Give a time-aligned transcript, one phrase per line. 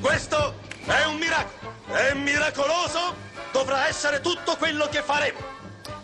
[0.00, 0.54] Questo
[0.86, 1.74] è un miracolo.
[1.86, 3.14] È miracoloso.
[3.52, 5.56] Dovrà essere tutto quello che faremo.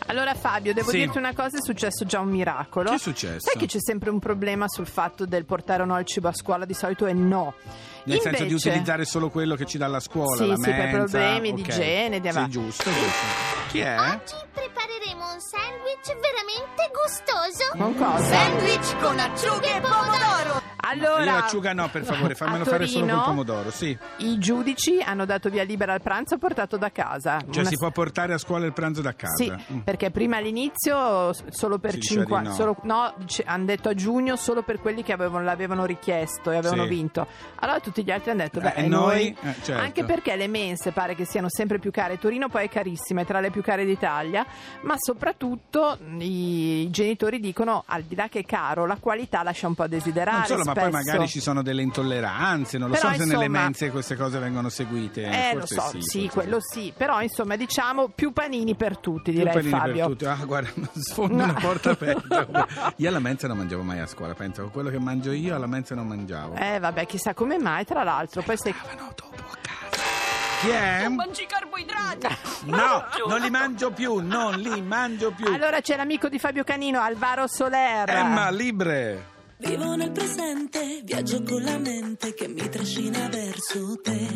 [0.06, 0.98] Allora Fabio, devo Sì.
[0.98, 2.90] dirti una cosa, è successo già un miracolo.
[2.90, 3.40] Che è successo?
[3.40, 6.34] Sai che c'è sempre un problema sul fatto del portare o no il cibo a
[6.34, 7.54] scuola, di solito è no.
[8.04, 10.60] Nel senso di Invece- utilizzare solo quello che ci dà la scuola, Sì, la sì,
[10.62, 11.68] per mensa, problemi di ok.
[11.68, 13.26] igiene, di- Sì, giusto, giusto.
[13.70, 13.98] Chi è?
[13.98, 17.70] Oggi prepareremo un sandwich veramente gustoso.
[17.78, 18.24] Con cosa?
[18.24, 20.62] Sandwich con acciughe e pomodoro.
[20.86, 23.96] Allora, Io l'acciuga no, per favore, fammelo a fare solo Torino, col pomodoro, sì.
[24.18, 27.38] I giudici hanno dato via libera al pranzo portato da casa.
[27.50, 29.34] Cioè Una- si può portare a scuola il pranzo da casa.
[29.34, 29.78] Sì, Mm.
[29.80, 33.14] perché prima all'inizio solo per Si diceva 50 di solo, no,
[33.46, 36.88] hanno detto a giugno solo per quelli che avevano, l'avevano richiesto e avevano Sì.
[36.88, 37.26] vinto.
[37.56, 39.36] Allora tutti gli altri hanno detto, Eh, beh, e e noi?
[39.40, 39.80] Eh, certo.
[39.82, 42.18] anche perché le mense pare che siano sempre più care.
[42.18, 44.44] Torino poi è carissima, è tra le più care d'Italia,
[44.82, 49.66] ma soprattutto i, i genitori dicono, al di là che è caro, la qualità lascia
[49.66, 50.36] un po' a desiderare.
[50.38, 53.44] Non solo, ma poi magari ci sono delle intolleranze, non lo Però, so se nelle
[53.46, 55.22] insomma- mense queste cose vengono seguite.
[55.22, 59.30] Eh, lo so, sì, sì, forse quello sì, però insomma diciamo più panini per tutti,
[59.32, 60.06] Più direi panini per Fabio.
[60.08, 60.24] tutti.
[60.26, 61.44] Ah, guarda, sfondi No.
[61.44, 62.46] una porta aperta.
[62.96, 64.62] Io alla mensa non mangiavo mai a scuola, penso.
[64.62, 66.54] Con quello che mangio io alla mensa non mangiavo.
[66.56, 68.74] Eh vabbè, chissà come mai, tra l'altro, poi sei...
[68.98, 70.02] No, dopo a casa.
[70.60, 71.08] Chi è?
[71.08, 72.26] Mangi carboidrati!
[72.64, 75.46] No, non li mangio più, non li mangio più.
[75.46, 78.08] Allora c'è l'amico di Fabio Canino, Alvaro Soler.
[78.08, 79.32] Emma, libre.
[79.58, 84.28] Vivo nel presente, viaggio con la mente che mi trascina verso te.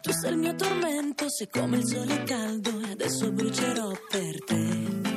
[0.00, 5.16] Tu sei il mio tormento, sei come il sole caldo e adesso brucerò per te.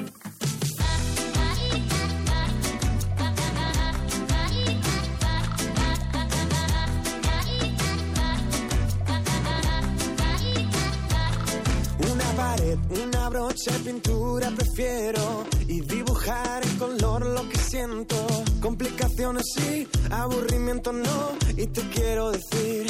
[12.89, 18.16] Una brocha de pintura prefiero y dibujar en color lo que siento.
[18.62, 22.86] Complicaciones sí, aburrimiento no y te quiero decir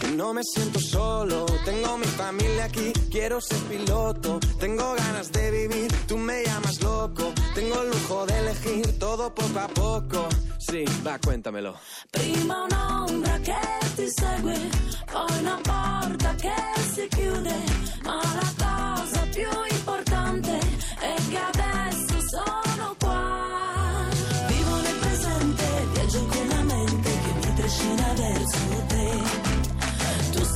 [0.00, 1.44] que no me siento solo.
[1.64, 4.38] Tengo mi familia aquí, quiero ser piloto.
[4.60, 7.32] Tengo ganas de vivir, tú me llamas loco.
[7.54, 10.28] Tengo el lujo de elegir todo poco a poco.
[10.58, 11.74] Sí, va, cuéntamelo.
[12.12, 13.56] Prima un'ombra che
[13.96, 14.70] ti segue,
[15.10, 16.54] poi una porta che
[16.94, 17.56] si chiude,
[18.04, 18.52] ma la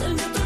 [0.02, 0.41] Tu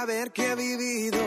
[0.00, 1.18] saber que he vivido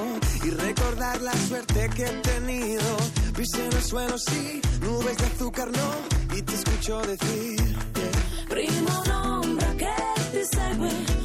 [0.44, 2.98] y recordar la suerte que he tenido.
[3.36, 8.48] Pisé en el suelo, sí, nubes de azúcar no, y te escucho decir yeah.
[8.50, 9.96] Prima un'ombra che
[10.32, 11.23] ti segue,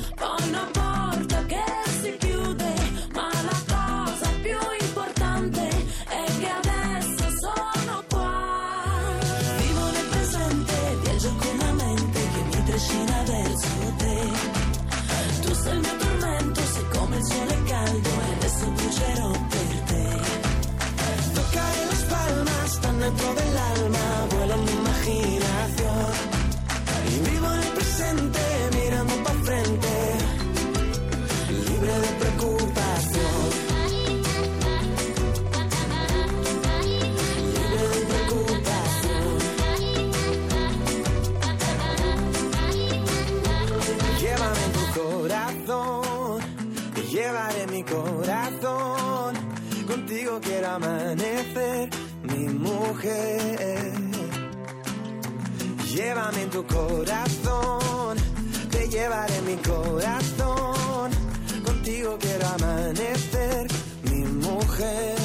[62.08, 63.66] Contigo quiero amanecer,
[64.04, 65.16] mi mujer.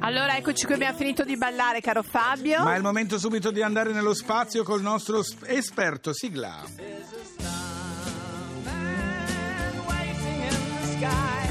[0.00, 2.62] Allora eccoci qui, abbiamo finito di ballare, caro Fabio.
[2.62, 6.12] Ma è il momento subito di andare nello spazio col nostro esperto.
[6.12, 6.64] Sigla.
[9.86, 11.45] waiting in the sky.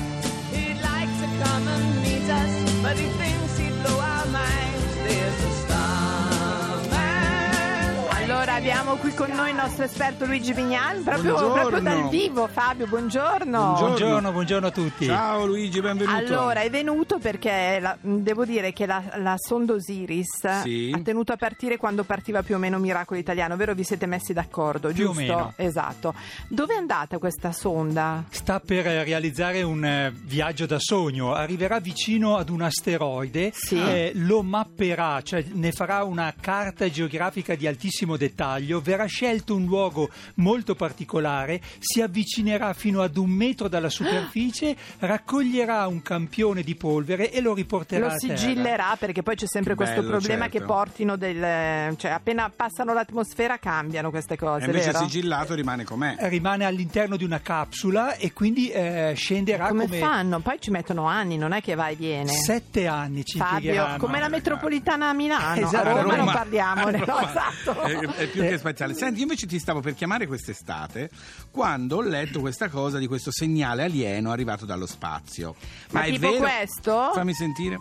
[8.55, 11.53] Abbiamo qui con noi il nostro esperto Luigi Vignan, proprio, Buongiorno.
[11.61, 12.47] proprio dal vivo.
[12.47, 13.75] Fabio, buongiorno.
[13.77, 15.05] Buongiorno, buongiorno a tutti.
[15.05, 16.15] Ciao Luigi, benvenuto.
[16.15, 20.91] Allora, è venuto perché la- devo dire che la, la sonda Osiris Sì.
[20.95, 23.73] ha tenuto a partire quando partiva più o meno Miracolo Italiano, vero?
[23.73, 25.21] Vi siete messi d'accordo, Più o giusto?
[25.21, 25.53] meno.
[25.57, 26.13] Esatto.
[26.47, 28.23] Dove è andata questa sonda?
[28.29, 33.77] Sta per realizzare un eh, viaggio da sogno, arriverà vicino ad un asteroide, Sì.
[33.77, 38.43] eh, lo mapperà, cioè ne farà una carta geografica di altissimo dettaglio,
[38.81, 45.87] verrà scelto un luogo molto particolare, si avvicinerà fino ad un metro dalla superficie, raccoglierà
[45.87, 48.35] un campione di polvere e lo riporterà Lo a terra.
[48.37, 50.57] sigillerà perché poi c'è sempre Che questo bello, problema certo.
[50.59, 51.95] che portino del...
[51.97, 55.03] cioè appena passano l'atmosfera cambiano queste cose, E invece vero?
[55.05, 56.15] sigillato rimane com'è.
[56.29, 60.39] Rimane all'interno di una capsula e quindi eh, scenderà Come, come, fanno?
[60.39, 62.31] Poi ci mettono anni, non è che va e viene.
[62.31, 66.15] sette anni ci Fabio, come la metropolitana a Milano, Esatto, a Roma, Roma.
[66.15, 67.81] non parliamone, no, esatto.
[67.81, 68.93] È, è più che spaziale.
[68.93, 71.09] Senti, io invece ti stavo per chiamare quest'estate
[71.51, 75.55] quando ho letto questa cosa di questo segnale alieno arrivato dallo spazio.
[75.91, 76.43] Ma è tipo vero?
[76.43, 77.11] questo?
[77.13, 77.77] Fammi sentire.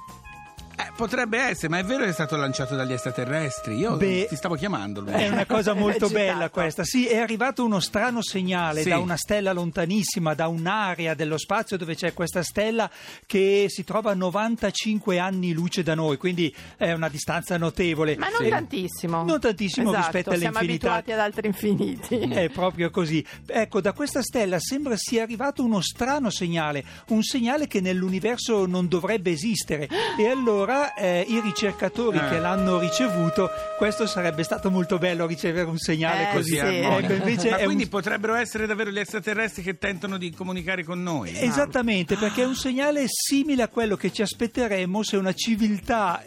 [0.96, 3.74] Potrebbe essere, ma è vero che è stato lanciato dagli extraterrestri?
[3.76, 5.00] Io Beh, ti stavo chiamando.
[5.00, 5.24] Luigi.
[5.24, 6.84] È una cosa molto bella questa.
[6.84, 8.90] Sì, è arrivato uno strano segnale Sì.
[8.90, 12.88] da una stella lontanissima, da un'area dello spazio dove c'è questa stella
[13.26, 18.16] che si trova a 95 anni luce da noi, quindi è una distanza notevole.
[18.16, 18.48] Ma non Sì.
[18.50, 19.24] tantissimo.
[19.24, 20.92] Non tantissimo Esatto, rispetto Siamo all'infinità.
[20.92, 22.18] abituati ad altri infiniti.
[22.20, 23.24] È proprio così.
[23.46, 28.86] Ecco, da questa stella sembra sia arrivato uno strano segnale, un segnale che nell'universo non
[28.86, 29.88] dovrebbe esistere.
[30.16, 32.28] E allora eh, i ricercatori Eh.
[32.28, 33.48] che l'hanno ricevuto,
[33.78, 36.50] questo sarebbe stato molto bello ricevere un segnale Eh, così.
[36.52, 36.58] sì.
[36.58, 41.02] Ecco, invece ma quindi un- potrebbero essere davvero gli extraterrestri che tentano di comunicare con
[41.02, 41.32] noi?
[41.34, 46.20] Esattamente, perché è un segnale simile a quello che ci aspetteremmo se una civiltà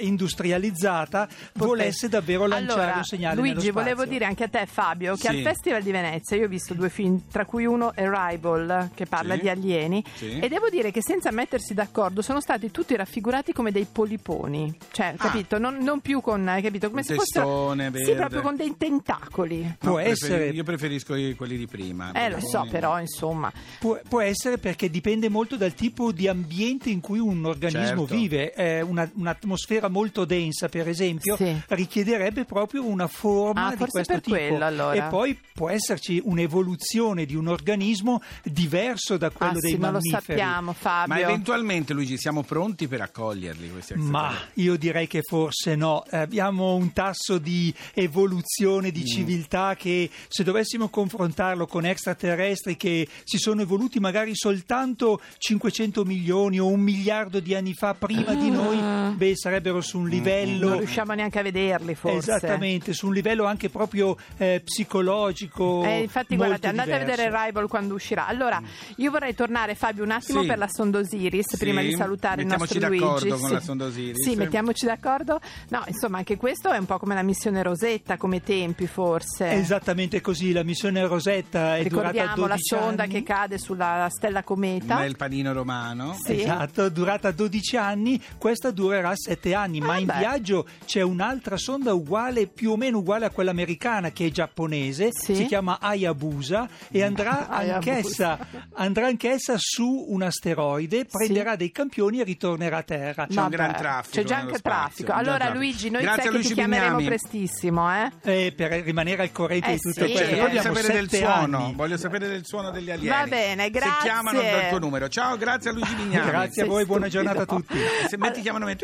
[0.48, 5.27] industrializzata volesse davvero lanciare allora, un segnale Luigi, volevo dire anche a te, Fabio, che
[5.30, 5.36] Sì.
[5.38, 9.36] al Festival di Venezia io ho visto due film, tra cui uno Arrival, che parla
[9.36, 9.42] Sì.
[9.42, 10.39] di alieni, Sì.
[10.39, 14.46] e devo dire che senza mettersi d'accordo sono stati tutti raffigurati come dei poliponi.
[14.91, 15.57] Cioè, capito?
[15.57, 16.88] Non, non più con, hai capito?
[16.89, 17.45] Come Un se fossero.
[17.75, 19.75] testone Sì, proprio con dei tentacoli.
[19.79, 20.49] Può preferi- essere.
[20.49, 22.11] Io preferisco quelli di prima.
[22.13, 23.51] Eh, lo so, però, insomma.
[23.79, 28.15] Può, può essere perché dipende molto dal tipo di ambiente in cui un organismo Certo.
[28.15, 28.53] vive.
[28.53, 31.55] Eh, una- un'atmosfera molto densa, per esempio, Sì.
[31.67, 34.35] richiederebbe proprio una forma Ah, di forse questo per tipo.
[34.38, 35.05] quello, allora.
[35.05, 39.91] E poi può esserci un'evoluzione di un organismo diverso da quello ah, dei sì, non
[39.91, 40.39] lo mammiferi.
[40.39, 41.13] sappiamo, Fabio.
[41.13, 46.18] Ma eventualmente, Luigi, siamo pronti per accoglierli questi Ma io direi che forse no, Eh,
[46.18, 48.92] abbiamo un tasso di evoluzione, Mm.
[48.92, 56.04] di civiltà che se dovessimo confrontarlo con extraterrestri che si sono evoluti magari soltanto 500
[56.06, 60.66] milioni o un miliardo di anni fa prima di noi, beh sarebbero su un livello...
[60.68, 60.69] Ah.
[60.69, 62.18] Non riusciamo neanche a vederli, forse.
[62.18, 65.83] Esattamente, su un livello anche proprio eh, psicologico.
[65.83, 67.22] Eh, infatti, molto guardate, andate a diverso.
[67.24, 68.28] vedere Rival quando uscirà.
[68.28, 68.62] Allora,
[68.98, 70.48] io vorrei tornare, Fabio, un attimo Sì.
[70.48, 73.28] per la sonda Osiris, Sì, prima di salutare il nostro mettiamoci Luigi.
[73.28, 73.54] d'accordo con Sì.
[73.54, 74.24] la sonda Osiris.
[74.31, 75.39] Sì, mettiamoci d'accordo.
[75.69, 79.51] No, insomma, anche questo è un po' come la missione Rosetta, come tempi, forse.
[79.51, 83.13] Esattamente così, la missione Rosetta è durata Ricordiamo 12 la sonda anni.
[83.13, 85.00] che cade sulla stella cometa.
[85.00, 86.15] Nel panino romano.
[86.24, 86.41] Sì.
[86.41, 90.18] Esatto, durata 12 anni, questa durerà 7 anni, ma Ah, in beh.
[90.18, 95.09] viaggio c'è un'altra sonda uguale, più o meno uguale a quella americana che è giapponese,
[95.12, 95.35] Sì.
[95.35, 98.38] si chiama Hayabusa e andrà anch'essa,
[98.73, 103.27] andrà anch'essa su un asteroide, prenderà dei campioni e ritornerà a Terra.
[103.27, 105.12] C'è un gran traffico C'è già anche spazio, traffico.
[105.14, 105.58] Allora, traffico.
[105.60, 107.06] Luigi, noi Grazie sai che Luigi ti chiameremo Bignami.
[107.06, 108.12] prestissimo, eh?
[108.24, 110.36] Eh, per rimanere al corrente Eh di tutto sì, questo.
[110.36, 111.74] Noi Voglio sapere del suono, anni.
[111.75, 113.16] voglio sapere del suono degli alieni.
[113.16, 113.92] Va bene, grazie.
[113.94, 115.07] Se chiamano dal tuo numero.
[115.07, 116.30] Ciao, grazie a Luigi Bignami.
[116.30, 117.78] Grazie a voi, buona giornata a tutti.
[118.07, 118.76] Se metti chiamano me,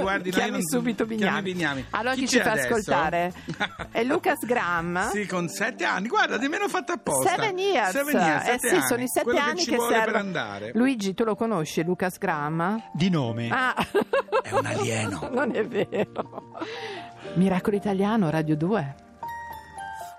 [0.00, 1.42] guardi, no, Chiami non- subito Bignami.
[1.42, 1.86] Bignami.
[1.90, 2.66] Allora chi, ci fa adesso?
[2.68, 3.32] ascoltare?
[3.90, 5.10] È Lucas Graham.
[5.10, 6.08] Sì, con sette anni.
[6.08, 7.30] Guarda, nemmeno fatto apposta.
[7.34, 7.90] Seven years.
[7.90, 8.86] Seven years, eh sette sì, anni.
[8.86, 10.12] sono i sette Quello anni che ci che, vuole servono.
[10.12, 10.70] per andare.
[10.74, 12.82] Luigi, tu lo conosci, Lucas Graham?
[12.92, 13.48] Di nome.
[13.50, 13.74] Ah.
[14.42, 15.28] È un alieno.
[15.32, 16.58] non è vero.
[17.34, 18.94] Miracolo Italiano, Radio 2.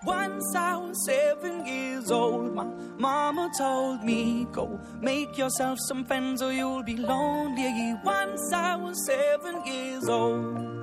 [0.05, 2.65] Once I was seven years old, my
[2.97, 7.95] mama told me, Go make yourself some friends or you'll be lonely.
[8.03, 10.82] Once I was seven years old.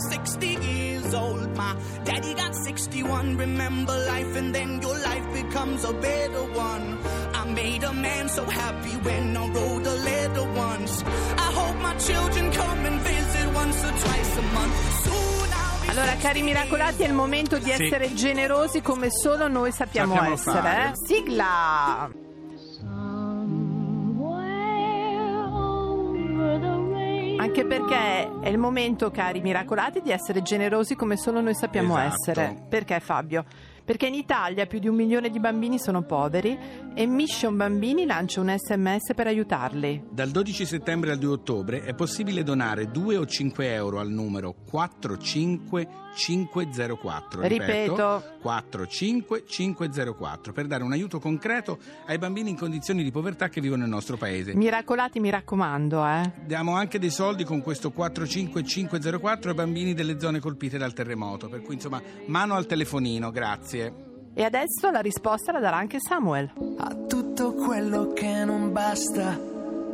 [1.11, 1.55] years old.
[1.55, 3.37] My daddy got 61.
[3.37, 6.97] Remember life, and then your life becomes a better one.
[7.33, 11.03] I made a man so happy when I wrote a letter once.
[11.37, 15.03] I hope my children come and visit once or twice a month.
[15.03, 17.83] Soon I'll be Allora, cari miracolati, è il momento di Sì.
[17.83, 20.59] essere generosi come solo noi sappiamo, Sappiamo essere.
[20.61, 20.89] fare.
[20.89, 20.93] eh?
[21.05, 22.09] Sigla!
[27.53, 32.15] Anche perché è il momento, cari miracolati, di essere generosi come solo noi sappiamo Esatto.
[32.15, 32.63] essere.
[32.69, 33.43] Perché, Fabio?
[33.83, 36.57] Perché in Italia più di un milione di bambini sono poveri
[36.93, 40.01] e Mission Bambini lancia un sms per aiutarli.
[40.11, 44.55] Dal 12 settembre al 2 ottobre è possibile donare 2 o 5 euro al numero
[46.13, 47.47] 45504.
[47.47, 48.23] Ripeto.
[48.41, 51.77] 45504 per dare un aiuto concreto
[52.07, 54.53] ai bambini in condizioni di povertà che vivono nel nostro paese.
[54.53, 56.31] Miracolati, mi raccomando, eh.
[56.45, 61.47] Diamo anche dei soldi con questo 45504 ai bambini delle zone colpite dal terremoto.
[61.47, 64.09] Per cui, insomma, mano al telefonino, grazie.
[64.33, 66.51] E adesso la risposta la darà anche Samuel.
[66.77, 69.37] A tutto quello che non basta,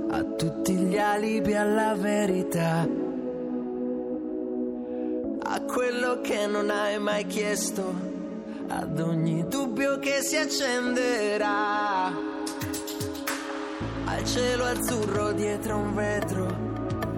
[0.10, 2.88] a tutti gli alibi alla verità,
[6.22, 7.94] che non hai mai chiesto,
[8.68, 12.08] ad ogni dubbio che si accenderà,
[14.06, 16.46] al cielo azzurro dietro un vetro,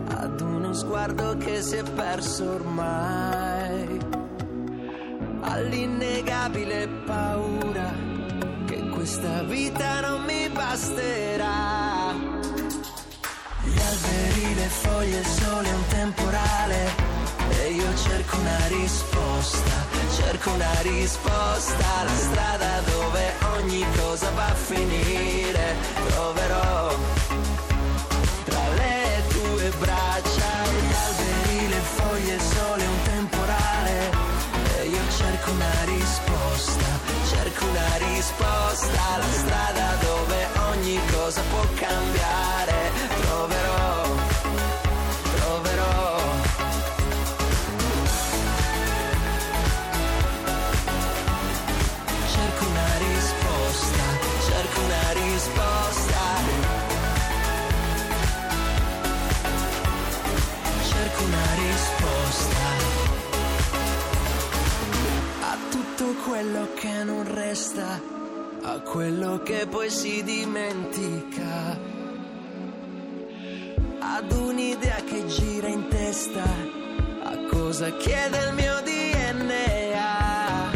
[0.08, 3.98] ad uno sguardo che si è perso ormai.
[5.42, 7.94] All'innegabile paura
[8.66, 12.14] che questa vita non mi basterà.
[13.64, 17.09] Gli alberi, le foglie, il sole, un temporale
[17.70, 19.86] io cerco una risposta,
[20.16, 25.76] cerco una risposta, la strada dove ogni cosa va a finire,
[26.08, 26.98] troverò
[68.90, 71.78] quello che poi si dimentica,
[74.00, 76.42] ad un'idea che gira in testa,
[77.22, 80.72] a cosa chiede il mio DNA,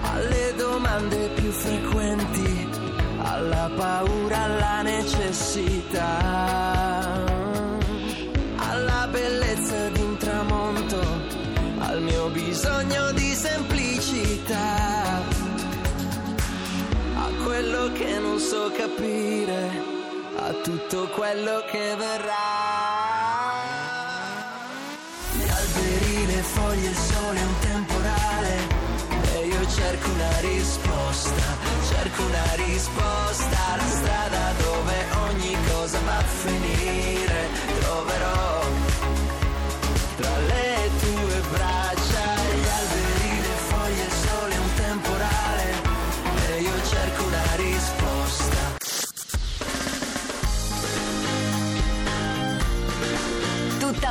[0.00, 2.70] alle domande più frequenti,
[3.18, 6.00] alla paura, alla necessità.
[8.56, 10.98] Alla bellezza di un tramonto,
[11.80, 13.11] al mio bisogno di
[17.62, 19.70] quello che non so capire,
[20.36, 22.34] a tutto quello che verrà.
[25.30, 28.54] Gli alberi, le foglie, il sole, un temporale,
[29.34, 31.44] e io cerco una risposta,
[31.88, 34.96] cerco una risposta, la strada dove
[35.28, 38.41] ogni cosa va a finire, troverò